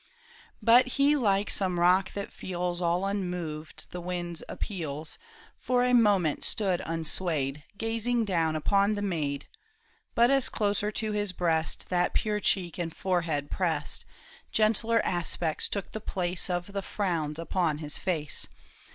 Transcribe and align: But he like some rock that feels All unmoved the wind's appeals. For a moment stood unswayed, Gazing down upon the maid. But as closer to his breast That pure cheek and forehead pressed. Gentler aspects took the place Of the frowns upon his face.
But 0.63 0.87
he 0.97 1.15
like 1.15 1.51
some 1.51 1.79
rock 1.79 2.13
that 2.13 2.31
feels 2.31 2.81
All 2.81 3.05
unmoved 3.05 3.91
the 3.91 4.01
wind's 4.01 4.41
appeals. 4.49 5.19
For 5.59 5.83
a 5.83 5.93
moment 5.93 6.43
stood 6.43 6.81
unswayed, 6.87 7.63
Gazing 7.77 8.25
down 8.25 8.55
upon 8.55 8.95
the 8.95 9.03
maid. 9.03 9.45
But 10.15 10.31
as 10.31 10.49
closer 10.49 10.89
to 10.91 11.11
his 11.11 11.33
breast 11.33 11.89
That 11.89 12.15
pure 12.15 12.39
cheek 12.39 12.79
and 12.79 12.91
forehead 12.95 13.51
pressed. 13.51 14.05
Gentler 14.51 15.05
aspects 15.05 15.67
took 15.67 15.91
the 15.91 16.01
place 16.01 16.49
Of 16.49 16.73
the 16.73 16.81
frowns 16.81 17.37
upon 17.37 17.77
his 17.77 17.99
face. 17.99 18.47